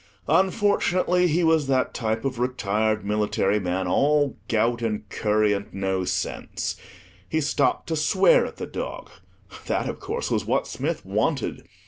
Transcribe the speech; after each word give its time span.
Unfortunately, 0.29 1.27
he 1.27 1.43
was 1.43 1.67
that 1.67 1.93
type 1.93 2.25
of 2.25 2.39
retired 2.39 3.05
military 3.05 3.59
man 3.59 3.85
all 3.87 4.35
gout 4.47 4.81
and 4.81 5.07
curry 5.09 5.53
and 5.53 5.71
no 5.75 6.05
sense. 6.05 6.75
He 7.29 7.39
stopped 7.39 7.85
to 7.89 7.95
swear 7.95 8.43
at 8.47 8.55
the 8.55 8.65
dog. 8.65 9.11
That, 9.67 9.87
of 9.87 9.99
course, 9.99 10.31
was 10.31 10.43
what 10.43 10.65
Smith 10.65 11.05
wanted. 11.05 11.67